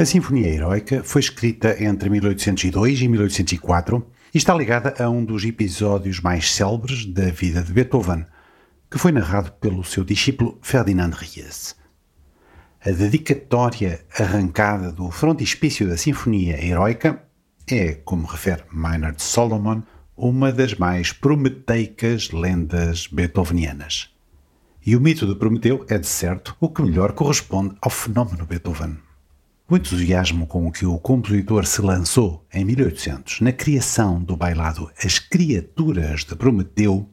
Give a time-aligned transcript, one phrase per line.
[0.00, 5.44] A Sinfonia Heroica foi escrita entre 1802 e 1804 e está ligada a um dos
[5.44, 8.24] episódios mais célebres da vida de Beethoven,
[8.90, 11.76] que foi narrado pelo seu discípulo Ferdinand Ries.
[12.82, 17.22] A dedicatória arrancada do frontispício da Sinfonia Heroica
[17.70, 19.82] é, como refere Maynard Solomon,
[20.16, 24.08] uma das mais prometeicas lendas beethovenianas.
[24.80, 29.09] E o mito de Prometeu é, de certo, o que melhor corresponde ao fenómeno Beethoven.
[29.70, 35.20] O entusiasmo com que o compositor se lançou em 1800 na criação do bailado As
[35.20, 37.08] Criaturas de Prometeu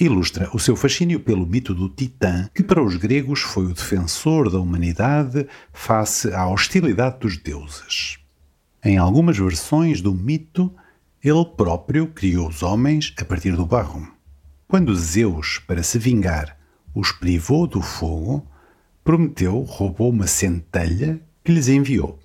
[0.00, 4.50] ilustra o seu fascínio pelo mito do Titã, que para os gregos foi o defensor
[4.50, 8.18] da humanidade face à hostilidade dos deuses.
[8.84, 10.74] Em algumas versões do mito,
[11.22, 14.08] ele próprio criou os homens a partir do barro.
[14.66, 16.58] Quando Zeus, para se vingar,
[16.92, 18.44] os privou do fogo,
[19.04, 22.18] Prometeu roubou uma centelha que lhes enviou.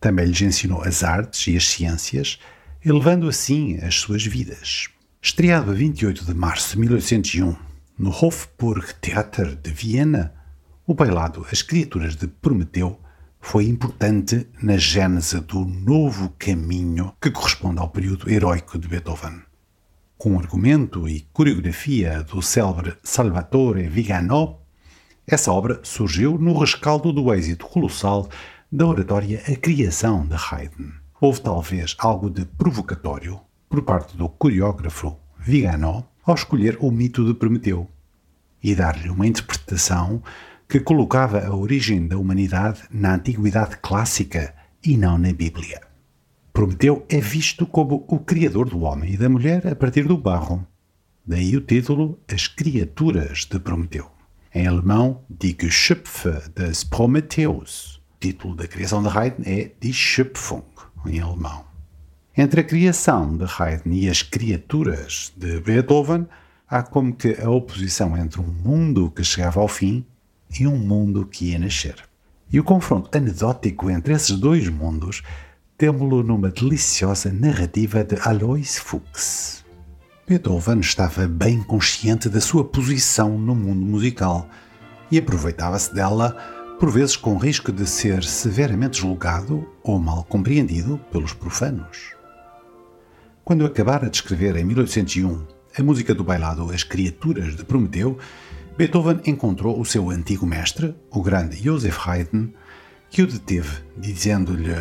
[0.00, 2.38] Também lhes ensinou as artes e as ciências,
[2.84, 4.88] elevando assim as suas vidas.
[5.20, 7.54] Estreado a 28 de março de 1801
[7.98, 10.32] no Hofburg Theater de Viena,
[10.86, 12.98] o bailado As Criaturas de Prometeu
[13.38, 19.42] foi importante na gênese do novo caminho que corresponde ao período heróico de Beethoven.
[20.16, 24.59] Com argumento e coreografia do célebre Salvatore Vigano,
[25.30, 28.28] essa obra surgiu no rescaldo do êxito colossal
[28.70, 30.90] da oratória A Criação de Haydn.
[31.20, 37.32] Houve talvez algo de provocatório por parte do coreógrafo Vigano ao escolher o mito de
[37.32, 37.88] Prometeu
[38.60, 40.20] e dar-lhe uma interpretação
[40.68, 44.52] que colocava a origem da humanidade na antiguidade clássica
[44.84, 45.80] e não na Bíblia.
[46.52, 50.66] Prometeu é visto como o criador do homem e da mulher a partir do barro.
[51.24, 54.19] Daí o título As Criaturas de Prometeu.
[54.52, 58.02] Em alemão, Die Geschöpfe des Prometheus.
[58.16, 60.64] O título da criação de Haydn é Die Schöpfung,
[61.06, 61.64] em alemão.
[62.36, 66.26] Entre a criação de Haydn e as criaturas de Beethoven,
[66.68, 70.04] há como que a oposição entre um mundo que chegava ao fim
[70.58, 71.94] e um mundo que ia nascer.
[72.52, 75.22] E o confronto anedótico entre esses dois mundos
[75.78, 79.59] temos-lo numa deliciosa narrativa de Alois Fuchs.
[80.30, 84.48] Beethoven estava bem consciente da sua posição no mundo musical
[85.10, 86.36] e aproveitava-se dela,
[86.78, 92.14] por vezes com risco de ser severamente julgado ou mal compreendido pelos profanos.
[93.42, 98.16] Quando acabara de escrever em 1801 a música do bailado As Criaturas de Prometeu,
[98.78, 102.52] Beethoven encontrou o seu antigo mestre, o grande Joseph Haydn,
[103.10, 104.76] que o deteve, dizendo-lhe: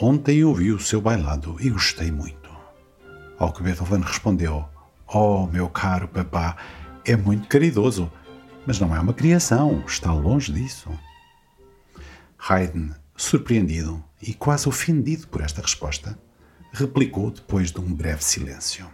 [0.00, 2.39] Ontem ouvi o seu bailado e gostei muito.
[3.40, 4.68] Ao que Beethoven respondeu:
[5.08, 6.58] Oh, meu caro papá,
[7.06, 8.12] é muito caridoso,
[8.66, 10.90] mas não é uma criação, está longe disso.
[12.38, 16.18] Haydn, surpreendido e quase ofendido por esta resposta,
[16.70, 18.86] replicou depois de um breve silêncio.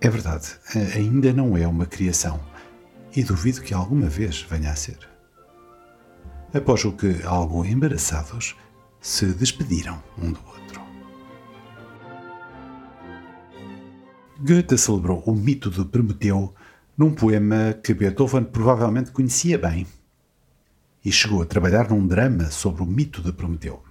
[0.00, 0.56] É verdade,
[0.94, 2.40] ainda não é uma criação
[3.14, 4.98] e duvido que alguma vez venha a ser.
[6.54, 8.54] Após o que, algo embaraçados,
[9.00, 10.61] se despediram um do outro.
[14.44, 16.52] Goethe celebrou o mito de Prometeu
[16.98, 19.86] num poema que Beethoven provavelmente conhecia bem
[21.04, 23.84] e chegou a trabalhar num drama sobre o mito de Prometeu.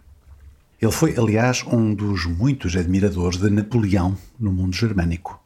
[0.81, 5.41] Ele foi, aliás, um dos muitos admiradores de Napoleão no mundo germânico,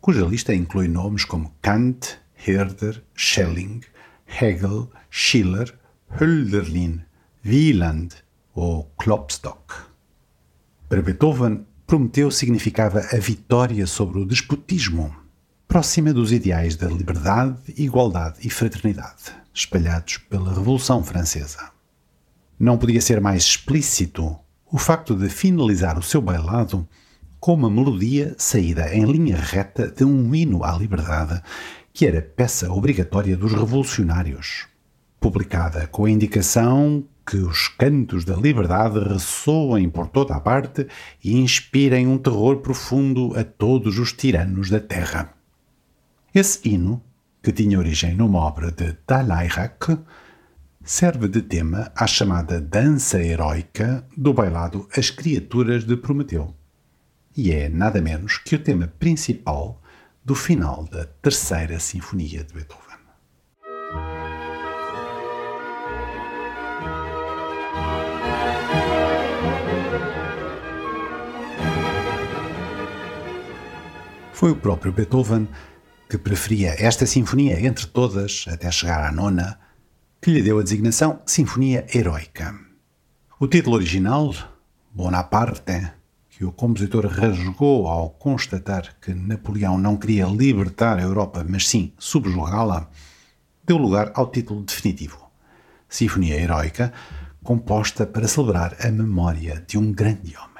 [0.00, 3.82] cuja lista inclui nomes como Kant, Herder, Schelling,
[4.26, 5.78] Hegel, Schiller,
[6.18, 7.02] Hölderlin,
[7.44, 8.14] Wieland
[8.54, 9.74] ou Klopstock.
[10.88, 15.14] Para Beethoven, Prometeu significava a vitória sobre o despotismo,
[15.68, 21.70] próxima dos ideais da liberdade, igualdade e fraternidade, espalhados pela Revolução Francesa.
[22.58, 24.34] Não podia ser mais explícito
[24.72, 26.88] o facto de finalizar o seu bailado
[27.38, 31.42] com uma melodia saída em linha reta de um hino à liberdade,
[31.92, 34.66] que era peça obrigatória dos revolucionários,
[35.20, 40.86] publicada com a indicação que os cantos da liberdade ressoem por toda a parte
[41.22, 45.32] e inspirem um terror profundo a todos os tiranos da terra.
[46.34, 47.02] Esse hino,
[47.42, 50.04] que tinha origem numa obra de Talleyrand,
[50.84, 56.54] serve de tema à chamada dança heroica do bailado As Criaturas de Prometeu,
[57.36, 59.80] e é nada menos que o tema principal
[60.24, 62.91] do final da Terceira Sinfonia de Beethoven.
[74.42, 75.46] Foi o próprio Beethoven
[76.10, 79.56] que preferia esta sinfonia entre todas, até chegar à nona,
[80.20, 82.52] que lhe deu a designação Sinfonia Heroica.
[83.38, 84.34] O título original,
[84.92, 85.92] Bonaparte,
[86.28, 91.92] que o compositor rasgou ao constatar que Napoleão não queria libertar a Europa, mas sim
[91.96, 92.90] subjugá-la,
[93.64, 95.24] deu lugar ao título definitivo,
[95.88, 96.92] Sinfonia Heroica,
[97.44, 100.51] composta para celebrar a memória de um grande homem.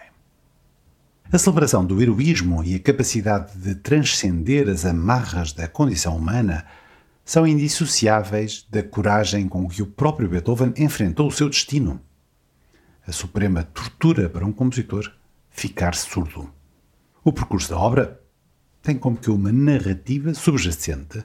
[1.32, 6.66] A celebração do heroísmo e a capacidade de transcender as amarras da condição humana
[7.24, 11.98] são indissociáveis da coragem com que o próprio Beethoven enfrentou o seu destino.
[13.06, 15.10] A suprema tortura para um compositor
[15.48, 16.52] ficar surdo.
[17.24, 18.20] O percurso da obra
[18.82, 21.24] tem como que uma narrativa subjacente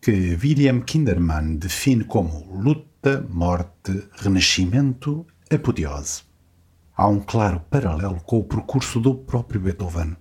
[0.00, 6.25] que William Kinderman define como luta, morte, renascimento, apoteose.
[6.96, 10.16] Há um claro paralelo com o percurso do próprio Beethoven,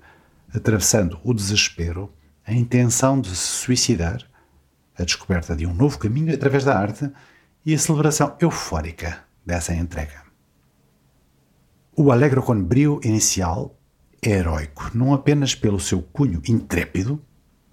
[0.54, 2.14] atravessando o desespero,
[2.46, 4.22] a intenção de se suicidar,
[4.98, 7.10] a descoberta de um novo caminho através da arte
[7.66, 10.24] e a celebração eufórica dessa entrega.
[11.96, 13.80] O Allegro con Brio inicial
[14.22, 17.24] é heroico, não apenas pelo seu cunho intrépido,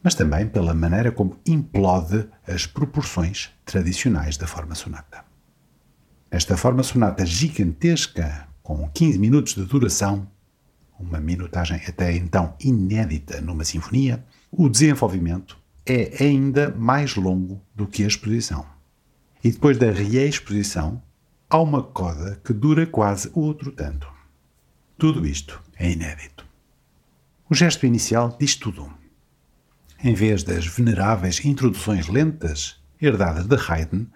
[0.00, 5.24] mas também pela maneira como implode as proporções tradicionais da forma sonata.
[6.30, 10.28] Esta forma sonata gigantesca, com 15 minutos de duração,
[10.98, 18.04] uma minutagem até então inédita numa sinfonia, o desenvolvimento é ainda mais longo do que
[18.04, 18.64] a exposição.
[19.42, 21.02] E depois da reexposição,
[21.50, 24.06] há uma coda que dura quase outro tanto.
[24.96, 26.46] Tudo isto é inédito.
[27.50, 28.88] O gesto inicial diz tudo.
[30.02, 34.06] Em vez das veneráveis introduções lentas herdadas de Haydn,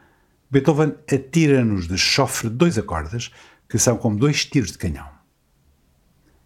[0.48, 3.32] Beethoven atira-nos de chofre dois acordes
[3.68, 5.08] que são como dois tiros de canhão.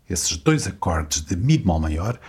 [0.09, 2.21] Esses dois acordes de Mi bemol maior,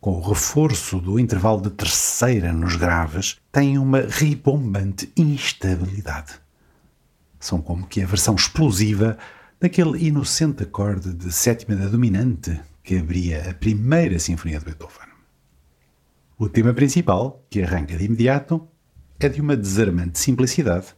[0.00, 6.34] com o reforço do intervalo de terceira nos graves, têm uma ribombante instabilidade.
[7.38, 9.18] São como que a versão explosiva
[9.58, 15.08] daquele inocente acorde de sétima da dominante que abria a primeira sinfonia de Beethoven.
[16.38, 18.66] O tema principal, que arranca de imediato,
[19.18, 20.94] é de uma desarmante simplicidade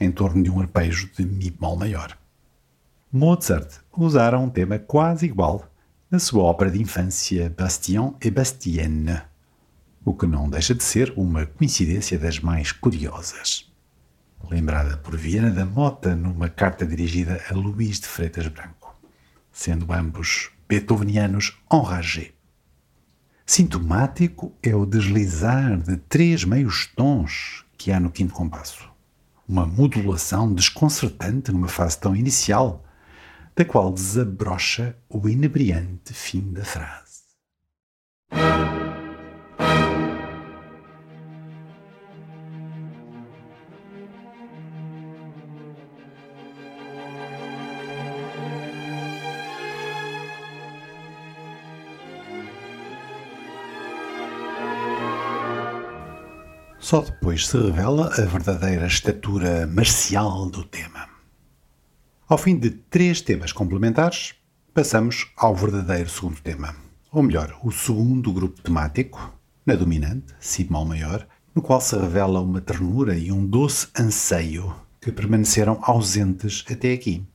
[0.00, 2.19] em torno de um arpejo de Mi bemol maior.
[3.12, 5.66] Mozart usara um tema quase igual
[6.10, 9.22] na sua ópera de infância Bastien et Bastienne,
[10.04, 13.70] o que não deixa de ser uma coincidência das mais curiosas
[14.48, 18.94] lembrada por Viana da Mota numa carta dirigida a Luís de Freitas Branco,
[19.52, 22.32] sendo ambos beethovenianos enragés.
[23.44, 28.88] Sintomático é o deslizar de três meios tons que há no quinto compasso.
[29.48, 32.84] Uma modulação desconcertante numa fase tão inicial,
[33.54, 37.10] da qual desabrocha o inebriante fim da frase.
[56.90, 61.19] Só depois se revela a verdadeira estatura marcial do tema.
[62.30, 64.36] Ao fim de três temas complementares,
[64.72, 66.76] passamos ao verdadeiro segundo tema,
[67.10, 72.40] ou melhor, o segundo grupo temático, na dominante, Si bemol maior, no qual se revela
[72.40, 77.26] uma ternura e um doce anseio que permaneceram ausentes até aqui.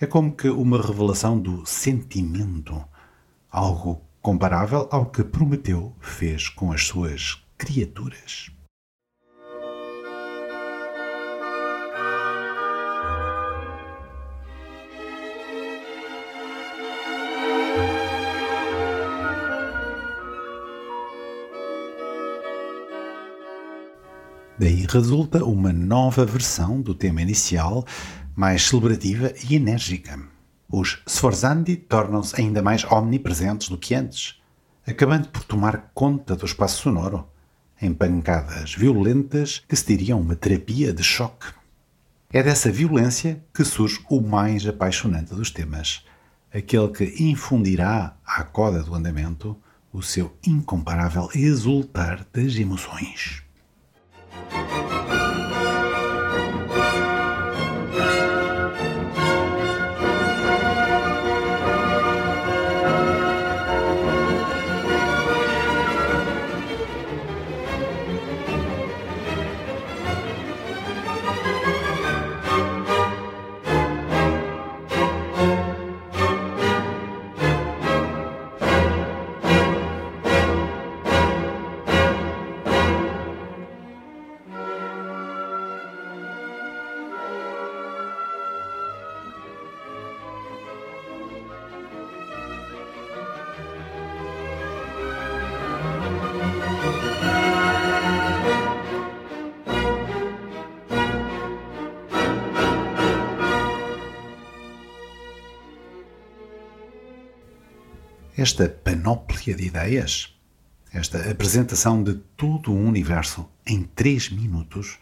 [0.00, 2.84] É como que uma revelação do sentimento,
[3.48, 8.50] algo comparável ao que Prometeu fez com as suas criaturas.
[24.56, 27.84] Daí resulta uma nova versão do tema inicial,
[28.36, 30.16] mais celebrativa e enérgica.
[30.70, 34.40] Os Sforzandi tornam-se ainda mais omnipresentes do que antes,
[34.86, 37.26] acabando por tomar conta do espaço sonoro,
[37.82, 41.46] em pancadas violentas que se diriam uma terapia de choque.
[42.32, 46.04] É dessa violência que surge o mais apaixonante dos temas,
[46.52, 49.56] aquele que infundirá à coda do andamento
[49.92, 53.43] o seu incomparável exultar das emoções.
[108.44, 110.36] Esta panóplia de ideias,
[110.92, 114.98] esta apresentação de todo o universo em três minutos,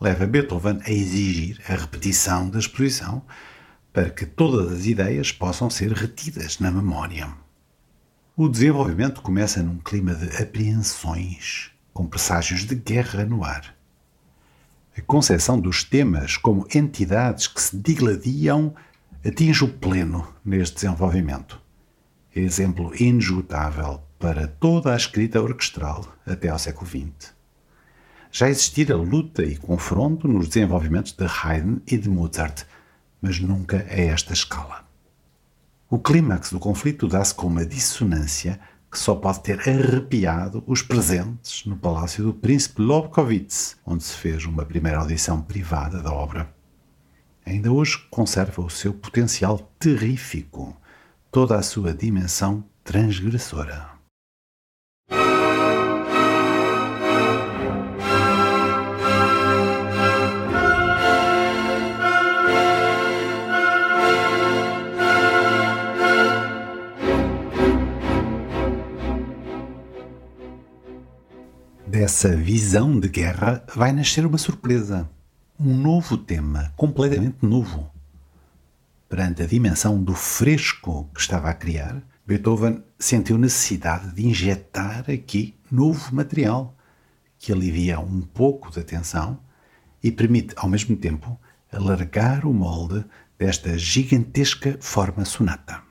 [0.00, 3.22] leva Beethoven a exigir a repetição da exposição
[3.92, 7.32] para que todas as ideias possam ser retidas na memória.
[8.36, 13.76] O desenvolvimento começa num clima de apreensões, com presságios de guerra no ar.
[14.98, 18.74] A concepção dos temas como entidades que se digladiam
[19.24, 21.62] atinge o pleno neste desenvolvimento.
[22.34, 27.34] Exemplo inesgotável para toda a escrita orquestral até ao século XX.
[28.30, 32.64] Já existira luta e confronto nos desenvolvimentos de Haydn e de Mozart,
[33.20, 34.82] mas nunca a esta escala.
[35.90, 38.58] O clímax do conflito dá-se com uma dissonância
[38.90, 44.46] que só pode ter arrepiado os presentes no palácio do príncipe Lobkowitz, onde se fez
[44.46, 46.50] uma primeira audição privada da obra.
[47.44, 50.74] Ainda hoje conserva o seu potencial terrífico,
[51.32, 53.90] toda a sua dimensão transgressora.
[71.86, 75.08] Dessa visão de guerra vai nascer uma surpresa.
[75.58, 77.90] Um novo tema, completamente novo.
[79.12, 85.54] Perante a dimensão do fresco que estava a criar, Beethoven sentiu necessidade de injetar aqui
[85.70, 86.74] novo material
[87.38, 89.38] que alivia um pouco da tensão
[90.02, 91.38] e permite, ao mesmo tempo,
[91.70, 93.04] alargar o molde
[93.38, 95.82] desta gigantesca forma sonata.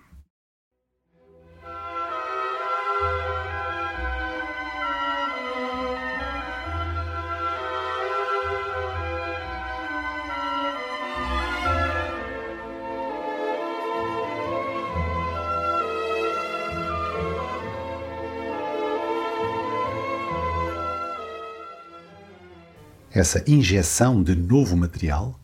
[23.14, 25.38] Essa injeção de novo material,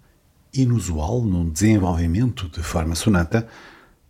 [0.54, 3.46] inusual num desenvolvimento de forma sonata,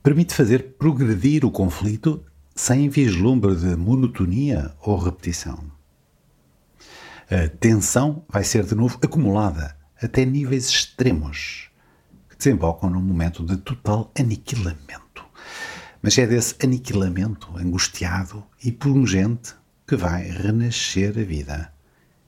[0.04, 2.24] permite fazer progredir o conflito
[2.56, 5.72] sem vislumbre de monotonia ou repetição.
[7.32, 11.72] A tensão vai ser de novo acumulada até níveis extremos,
[12.30, 15.26] que desembocam num momento de total aniquilamento.
[16.00, 19.56] Mas é desse aniquilamento angustiado e pungente
[19.88, 21.77] que vai renascer a vida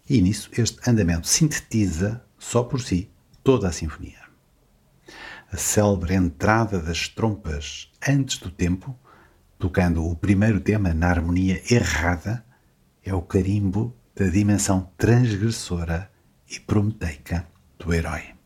[0.09, 3.11] e nisso este andamento sintetiza, só por si,
[3.43, 4.19] toda a sinfonia.
[5.51, 8.97] A célebre entrada das trompas antes do tempo,
[9.57, 12.45] tocando o primeiro tema na harmonia errada,
[13.03, 16.11] é o carimbo da dimensão transgressora
[16.49, 17.47] e prometeica
[17.77, 18.38] do herói.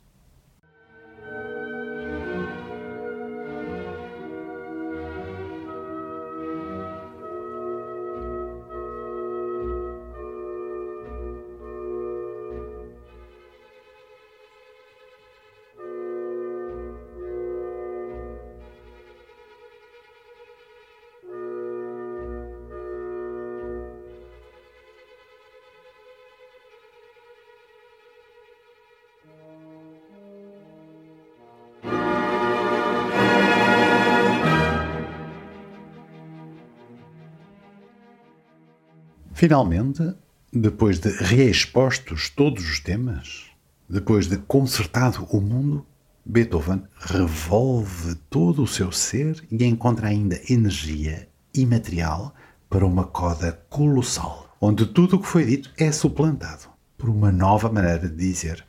[39.43, 40.15] Finalmente,
[40.53, 43.47] depois de reexpostos todos os temas,
[43.89, 45.85] depois de consertado o mundo,
[46.25, 52.33] Beethoven revolve todo o seu ser e encontra ainda energia imaterial
[52.69, 57.69] para uma coda colossal, onde tudo o que foi dito é suplantado por uma nova
[57.69, 58.65] maneira de dizer,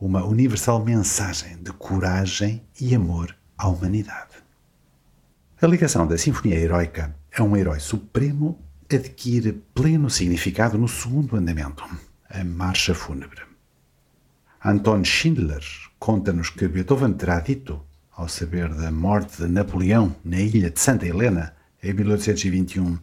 [0.00, 4.34] uma universal mensagem de coragem e amor à humanidade.
[5.62, 11.84] A ligação da Sinfonia Heroica a um herói supremo adquire pleno significado no segundo andamento,
[12.30, 13.42] a Marcha Fúnebre.
[14.64, 15.64] Anton Schindler
[15.98, 21.06] conta-nos que Beethoven terá dito, ao saber da morte de Napoleão na ilha de Santa
[21.06, 22.98] Helena, em 1821,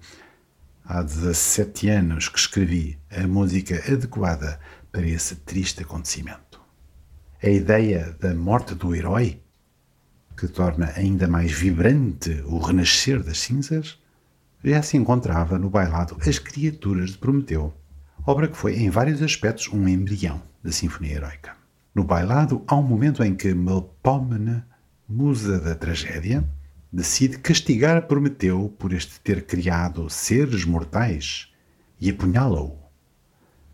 [0.85, 4.59] há 17 anos que escrevi a música adequada
[4.91, 6.61] para esse triste acontecimento.
[7.41, 9.41] A ideia da morte do herói,
[10.37, 14.01] que torna ainda mais vibrante o renascer das cinzas,
[14.63, 17.73] já se encontrava no bailado As Criaturas de Prometeu,
[18.25, 21.55] obra que foi em vários aspectos um embrião da Sinfonia Heroica.
[21.93, 24.63] No bailado há um momento em que Melpomene,
[25.07, 26.47] musa da tragédia,
[26.91, 31.51] decide castigar Prometeu por este ter criado seres mortais
[31.99, 32.77] e apunhala-o.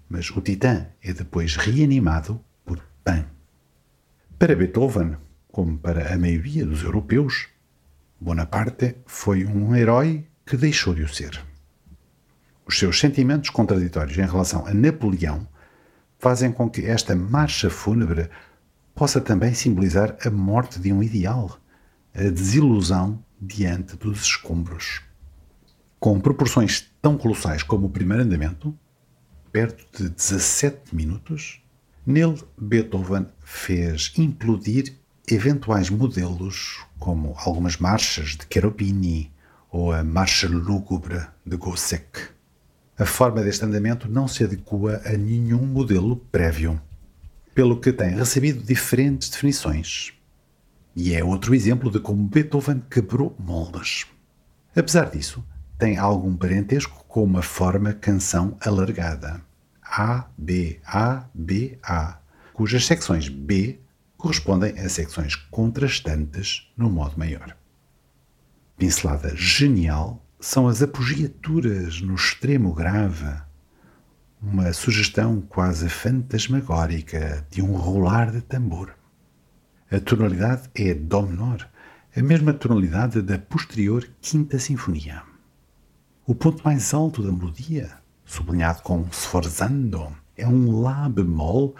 [0.09, 3.25] Mas o Titã é depois reanimado por Pan.
[4.39, 5.17] Para Beethoven,
[5.51, 7.47] como para a maioria dos europeus,
[8.19, 11.39] Bonaparte foi um herói que deixou de o ser.
[12.65, 15.47] Os seus sentimentos contraditórios em relação a Napoleão
[16.17, 18.27] fazem com que esta marcha fúnebre
[18.95, 21.55] possa também simbolizar a morte de um ideal,
[22.15, 25.03] a desilusão diante dos escombros.
[25.99, 28.75] Com proporções tão colossais como o primeiro andamento,
[29.51, 31.61] perto de 17 minutos,
[32.03, 34.95] nele Beethoven fez implodir
[35.29, 39.31] eventuais modelos como algumas marchas de Cherubini
[39.71, 42.29] ou a Marcha Lúgubre de Gossec.
[42.97, 46.81] A forma deste andamento não se adequa a nenhum modelo prévio,
[47.53, 50.13] pelo que tem recebido diferentes definições.
[50.95, 54.05] E é outro exemplo de como Beethoven quebrou moldes.
[54.75, 55.43] Apesar disso,
[55.77, 59.41] tem algum parentesco com uma forma canção alargada.
[59.81, 62.19] A, B, A, B, A,
[62.53, 63.79] cujas secções B
[64.17, 67.55] correspondem a secções contrastantes no modo maior.
[68.79, 73.29] Pincelada genial são as apogiaturas no extremo grave,
[74.41, 78.95] uma sugestão quase fantasmagórica de um rolar de tambor.
[79.91, 81.69] A tonalidade é Dó menor,
[82.15, 85.23] a mesma tonalidade da posterior Quinta Sinfonia.
[86.25, 87.91] O ponto mais alto da melodia,
[88.23, 91.75] sublinhado com sforzando, é um Lá bemol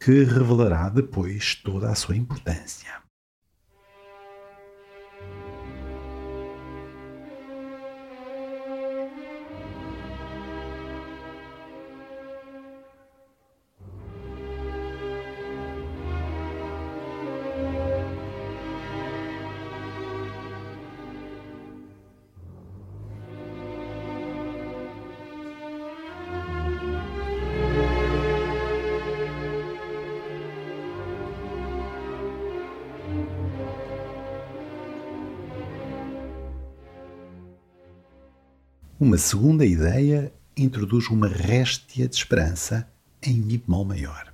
[0.00, 3.01] que revelará depois toda a sua importância.
[39.04, 42.88] Uma segunda ideia introduz uma réstia de esperança
[43.20, 44.32] em Mi bemol maior.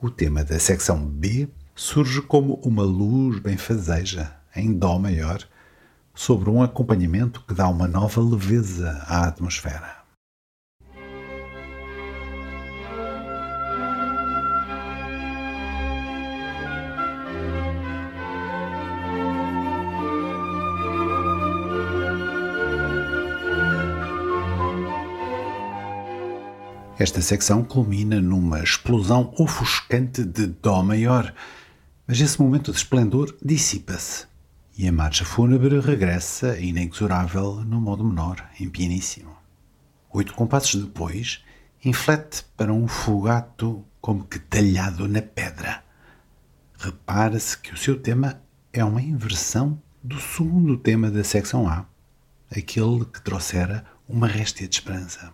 [0.00, 5.42] O tema da secção B surge como uma luz benfazeja em Dó maior,
[6.14, 10.02] sobre um acompanhamento que dá uma nova leveza à atmosfera.
[26.98, 31.34] Esta secção culmina numa explosão ofuscante de Dó maior,
[32.06, 34.31] mas esse momento de esplendor dissipa-se
[34.76, 39.36] e a marcha fúnebre regressa inexorável no modo menor, em pianíssimo.
[40.10, 41.44] Oito compassos depois,
[41.84, 45.84] inflete para um fugato como que talhado na pedra.
[46.78, 51.86] Repara-se que o seu tema é uma inversão do segundo tema da secção A,
[52.50, 55.32] aquele que trouxera uma réstia de esperança.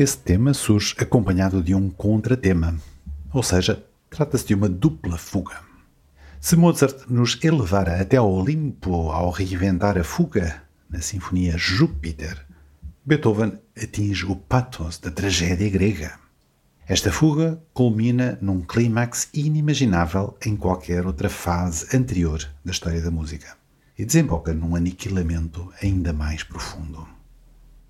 [0.00, 2.74] Esse tema surge acompanhado de um contratema,
[3.34, 5.60] ou seja, trata-se de uma dupla fuga.
[6.40, 12.46] Se Mozart nos elevara até ao Olimpo ao reinventar a fuga na Sinfonia Júpiter,
[13.04, 16.18] Beethoven atinge o pathos da tragédia grega.
[16.88, 23.54] Esta fuga culmina num clímax inimaginável em qualquer outra fase anterior da história da música
[23.98, 27.19] e desemboca num aniquilamento ainda mais profundo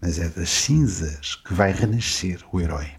[0.00, 2.90] mas é das cinzas que vai renascer o herói.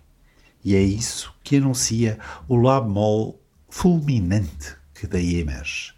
[0.63, 5.93] E é isso que anuncia o Lá bemol fulminante que daí emerge,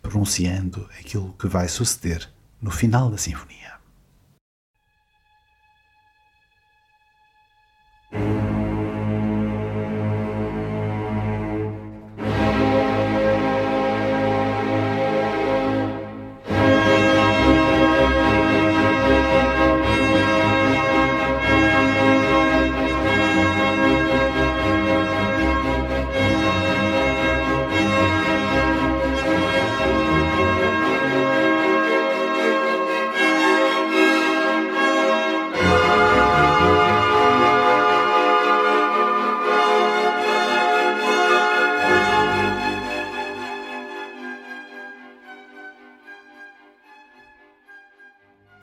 [0.00, 2.30] pronunciando aquilo que vai suceder
[2.62, 3.74] no final da sinfonia.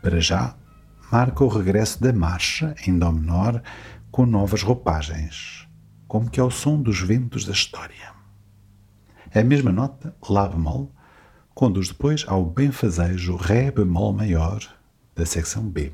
[0.01, 0.55] Para já,
[1.11, 3.61] marca o regresso da marcha em Dó menor
[4.09, 5.67] com novas roupagens,
[6.07, 8.11] como que ao som dos ventos da história.
[9.33, 10.91] A mesma nota, Lá bemol,
[11.53, 14.59] conduz depois ao benfazejo Ré bemol maior
[15.15, 15.93] da secção B.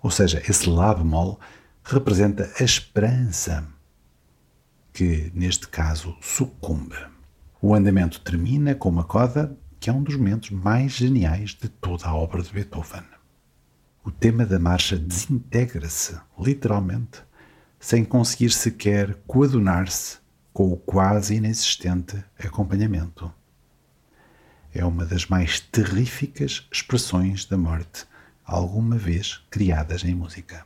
[0.00, 1.40] Ou seja, esse Lá bemol
[1.82, 3.66] representa a esperança,
[4.92, 6.96] que neste caso sucumbe.
[7.60, 12.06] O andamento termina com uma coda que é um dos momentos mais geniais de toda
[12.06, 13.02] a obra de Beethoven.
[14.04, 17.20] O tema da marcha desintegra-se, literalmente,
[17.80, 20.18] sem conseguir sequer coadunar-se
[20.52, 23.34] com o quase inexistente acompanhamento.
[24.72, 28.06] É uma das mais terríficas expressões da morte
[28.44, 30.64] alguma vez criadas em música.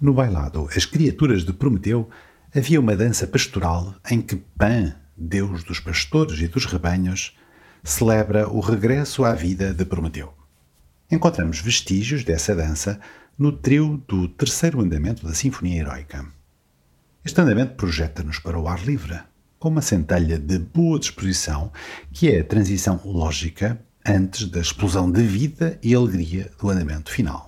[0.00, 2.08] No bailado As Criaturas de Prometeu
[2.54, 7.36] havia uma dança pastoral em que Pan, deus dos pastores e dos rebanhos,
[7.82, 10.32] celebra o regresso à vida de Prometeu.
[11.10, 13.00] Encontramos vestígios dessa dança
[13.36, 16.24] no trio do terceiro andamento da Sinfonia Heroica.
[17.24, 19.18] Este andamento projeta-nos para o ar livre,
[19.58, 21.72] com uma centelha de boa disposição
[22.12, 27.47] que é a transição lógica antes da explosão de vida e alegria do andamento final.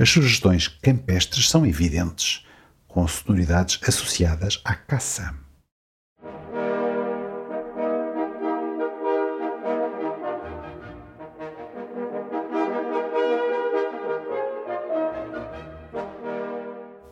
[0.00, 2.46] As sugestões campestres são evidentes,
[2.88, 5.34] com sonoridades associadas à caça.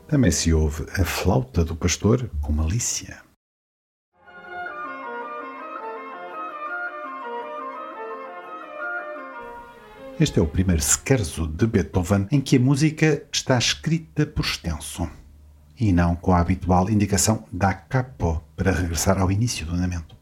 [0.09, 3.28] Também se ouve a flauta do pastor com malícia.
[10.20, 15.09] Este é o primeiro scherzo de Beethoven em que a música está escrita por extenso
[15.78, 20.16] e não com a habitual indicação da capo para regressar ao início do andamento.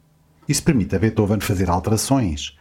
[0.46, 2.58] Isso permite a Beethoven fazer alterações,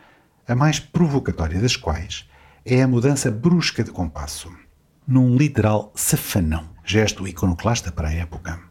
[0.48, 2.26] a mais provocatória das quais
[2.66, 4.50] é a mudança brusca de compasso,
[5.06, 8.62] num literal safanão, gesto iconoclasta para a época.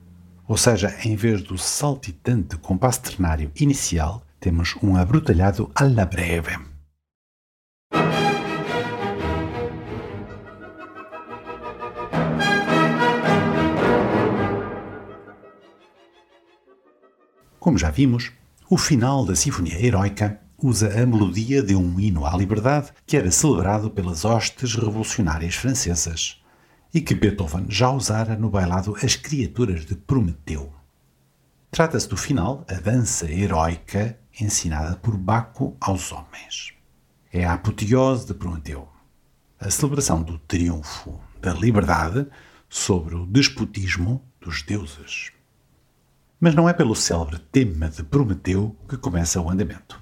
[0.48, 6.74] Ou seja, em vez do saltitante compasso ternário inicial, temos um abrutalhado alla breve.
[17.64, 18.31] Como já vimos,
[18.68, 23.31] o final da Sinfonia Heroica usa a melodia de um hino à liberdade que era
[23.31, 26.44] celebrado pelas hostes revolucionárias francesas
[26.92, 30.74] e que Beethoven já usara no bailado As Criaturas de Prometeu.
[31.70, 36.74] Trata-se do final, a dança heroica ensinada por Baco aos homens.
[37.33, 38.87] É a apoteose de Prometeu,
[39.59, 42.27] a celebração do triunfo da liberdade
[42.68, 45.34] sobre o despotismo dos deuses.
[46.44, 49.98] Mas não é pelo célebre tema de Prometeu que começa o andamento.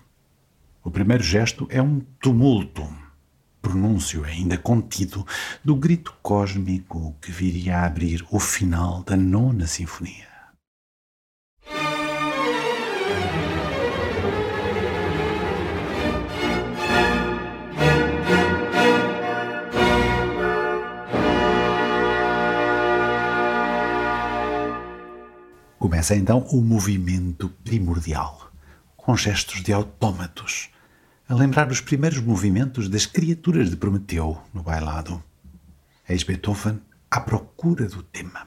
[0.83, 2.85] O primeiro gesto é um tumulto,
[3.61, 5.24] pronúncio ainda contido,
[5.64, 10.32] do grito cósmico que viria a abrir o final da nona sinfonia.
[25.83, 28.53] Começa então o movimento primordial,
[28.97, 30.71] com gestos de autómatos,
[31.29, 35.21] a lembrar os primeiros movimentos das criaturas de Prometeu no bailado.
[36.09, 38.47] Eis Beethoven à procura do tema.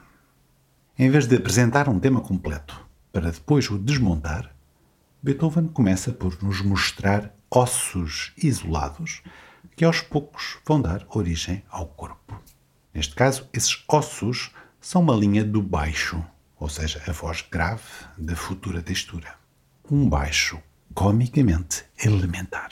[0.98, 2.80] Em vez de apresentar um tema completo
[3.12, 4.56] para depois o desmontar,
[5.22, 9.22] Beethoven começa por nos mostrar ossos isolados
[9.76, 12.40] que aos poucos vão dar origem ao corpo.
[12.94, 16.24] Neste caso, esses ossos são uma linha do baixo,
[16.58, 17.82] ou seja, a voz grave
[18.16, 19.34] da futura textura.
[19.90, 20.60] Um baixo
[20.94, 22.70] comicamente elementar.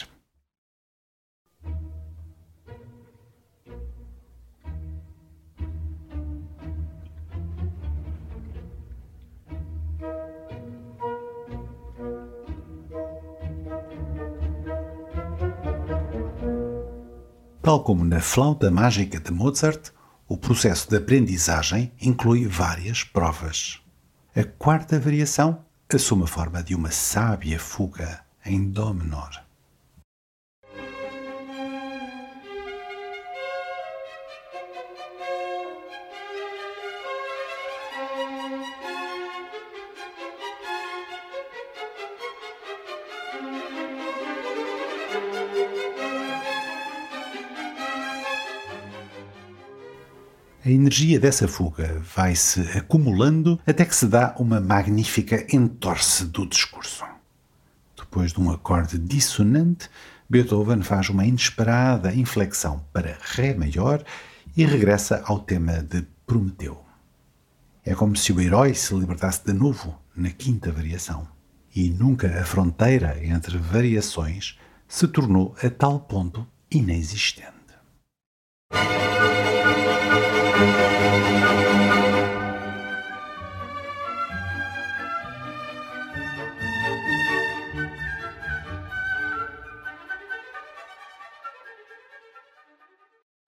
[17.62, 19.93] Tal como na flauta mágica de Mozart,
[20.28, 23.80] o processo de aprendizagem inclui várias provas.
[24.34, 29.43] A quarta variação assume a forma de uma sábia fuga em Dó menor.
[50.66, 56.46] A energia dessa fuga vai se acumulando até que se dá uma magnífica entorse do
[56.46, 57.04] discurso.
[57.94, 59.90] Depois de um acorde dissonante,
[60.26, 64.02] Beethoven faz uma inesperada inflexão para Ré maior
[64.56, 66.82] e regressa ao tema de Prometeu.
[67.84, 71.28] É como se o herói se libertasse de novo na quinta variação.
[71.76, 77.63] E nunca a fronteira entre variações se tornou a tal ponto inexistente.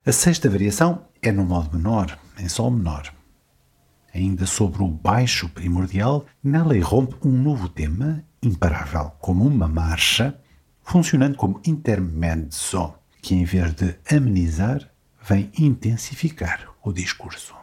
[0.09, 3.13] A sexta variação é no modo menor, em Sol menor.
[4.15, 10.39] Ainda sobre o baixo primordial, nela irrompe um novo tema, imparável como uma marcha,
[10.81, 14.89] funcionando como intermezzo, que em vez de amenizar,
[15.21, 17.57] vem intensificar o discurso.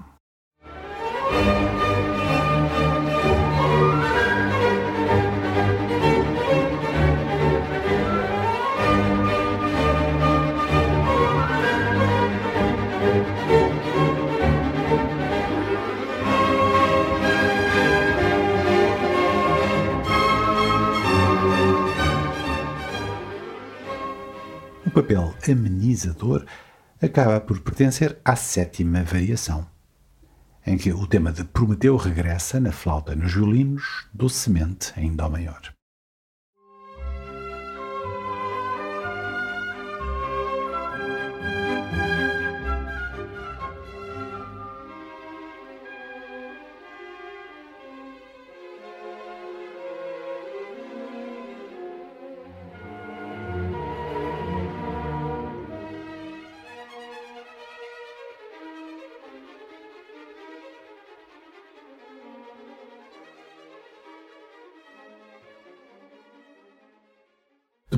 [24.93, 26.45] Papel amenizador
[27.01, 29.65] acaba por pertencer à sétima variação,
[30.65, 35.73] em que o tema de Prometeu regressa na flauta nos violinos, docemente em Dó maior.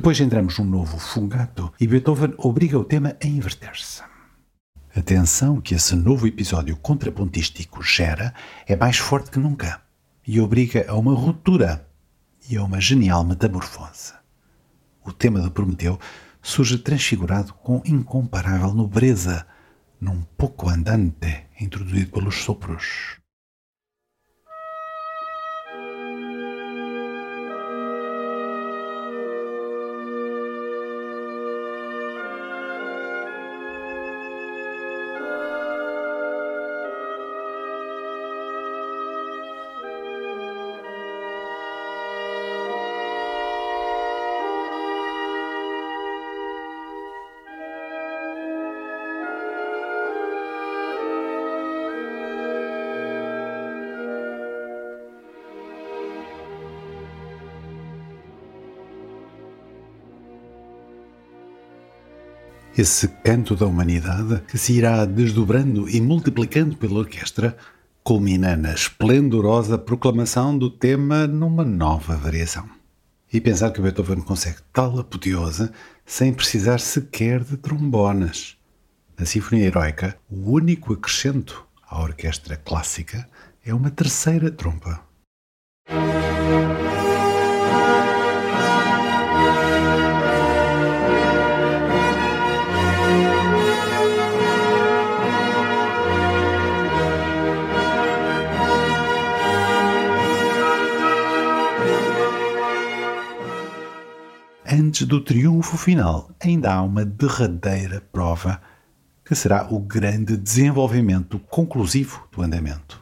[0.06, 4.04] Depois entramos num novo fungato e Beethoven obriga o tema a inverter-se.
[4.96, 8.32] A tensão que esse novo episódio contrapontístico gera
[8.68, 9.82] é mais forte que nunca
[10.28, 11.90] e obriga a uma ruptura
[12.48, 14.14] e a uma genial metamorfose.
[15.04, 16.00] O tema do Prometeu
[16.40, 19.44] surge transfigurado com incomparável nobreza
[20.00, 23.25] num pouco andante introduzido pelos sopros.
[62.78, 67.56] Esse canto da humanidade que se irá desdobrando e multiplicando pela orquestra,
[68.04, 72.70] culmina na esplendorosa proclamação do tema numa nova variação.
[73.32, 75.70] E pensar que Beethoven consegue tal apoteose
[76.06, 78.58] sem precisar sequer de trombonas.
[79.18, 83.28] Na Sinfonia Heroica, o único acrescento à orquestra clássica
[83.66, 85.05] é uma terceira trompa.
[104.76, 108.62] Antes do triunfo final, ainda há uma derradeira prova
[109.24, 113.02] que será o grande desenvolvimento conclusivo do andamento.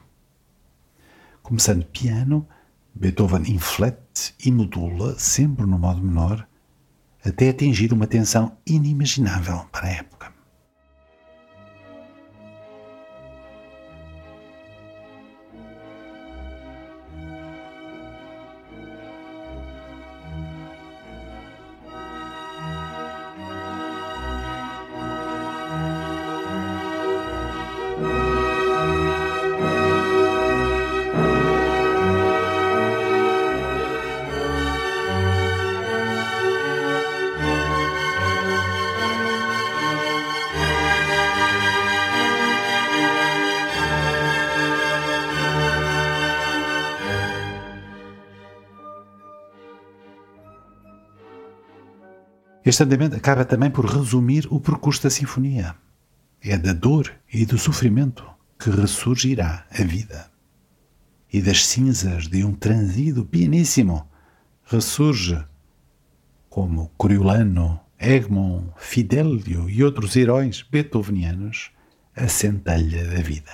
[1.41, 2.47] Começando piano,
[2.93, 6.47] Beethoven inflete e modula sempre no modo menor,
[7.25, 10.22] até atingir uma tensão inimaginável para a época.
[52.65, 55.75] Este andamento acaba também por resumir o percurso da sinfonia.
[56.41, 58.25] É da dor e do sofrimento
[58.57, 60.31] que ressurgirá a vida.
[61.31, 64.07] E das cinzas de um transido pianíssimo
[64.65, 65.43] ressurge,
[66.49, 71.71] como Coriolano, Egmont, Fidelio e outros heróis beethovenianos,
[72.15, 73.51] a centelha da vida.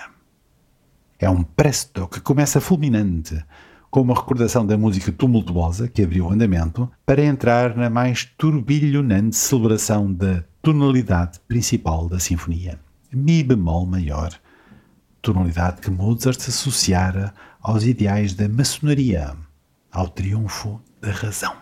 [1.17, 3.43] É um presto que começa fulminante,
[3.89, 9.36] com uma recordação da música tumultuosa que abriu o andamento, para entrar na mais turbilhonante
[9.36, 12.80] celebração da tonalidade principal da sinfonia,
[13.12, 14.30] Mi bemol maior,
[15.21, 19.36] tonalidade que Mozart associara aos ideais da maçonaria,
[19.91, 21.54] ao triunfo da razão.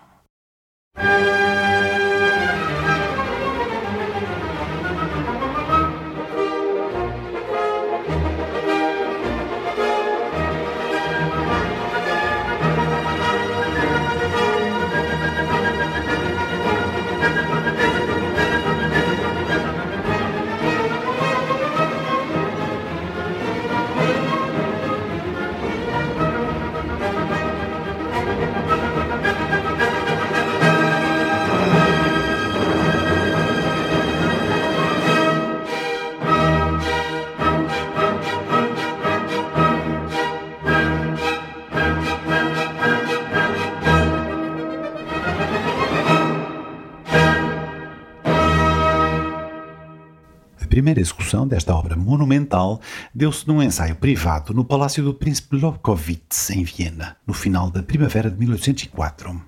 [50.88, 52.80] Primeira execução desta obra monumental
[53.14, 58.32] deu-se num ensaio privado no Palácio do Príncipe Lobkowitz, em Viena, no final da primavera
[58.32, 59.42] de 1804.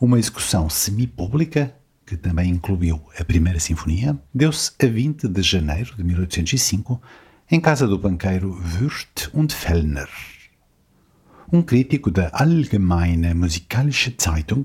[0.00, 1.72] Uma execução semi-pública,
[2.04, 7.00] que também incluiu a primeira sinfonia, deu-se a 20 de janeiro de 1805,
[7.48, 10.08] em casa do banqueiro Würth und Fellner.
[11.52, 14.64] Um crítico da Allgemeine Musikalische Zeitung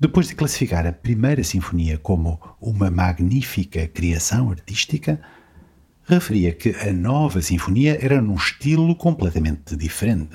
[0.00, 5.20] depois de classificar a primeira sinfonia como uma magnífica criação artística,
[6.04, 10.34] referia que a nova sinfonia era num estilo completamente diferente.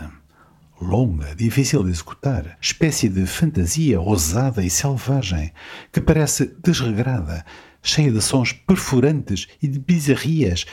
[0.80, 5.52] Longa, difícil de executar, espécie de fantasia ousada e selvagem,
[5.92, 7.44] que parece desregrada,
[7.82, 10.66] cheia de sons perfurantes e de bizarrias,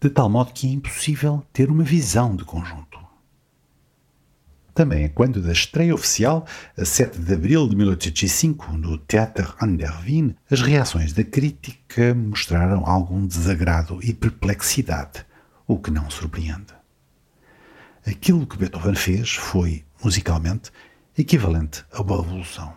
[0.00, 2.89] de tal modo que é impossível ter uma visão de conjunto.
[4.74, 6.46] Também quando da estreia oficial,
[6.76, 13.26] a 7 de abril de 1805, no der Wien, as reações da crítica mostraram algum
[13.26, 15.24] desagrado e perplexidade,
[15.66, 16.74] o que não surpreende.
[18.06, 20.70] Aquilo que Beethoven fez foi, musicalmente,
[21.18, 22.72] equivalente a uma revolução.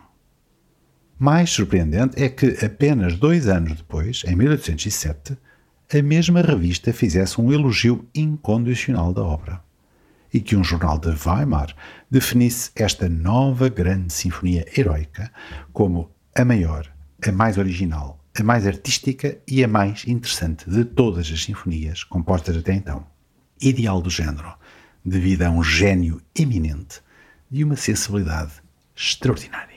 [1.17, 5.37] Mais surpreendente é que, apenas dois anos depois, em 1807,
[5.93, 9.61] a mesma revista fizesse um elogio incondicional da obra
[10.33, 11.75] e que um jornal de Weimar
[12.09, 15.31] definisse esta nova grande sinfonia heroica
[15.71, 16.91] como a maior,
[17.25, 22.57] a mais original, a mais artística e a mais interessante de todas as sinfonias compostas
[22.57, 23.05] até então.
[23.61, 24.55] Ideal do género,
[25.05, 27.01] devido a um gênio eminente
[27.51, 28.53] e uma sensibilidade
[28.95, 29.72] extraordinária.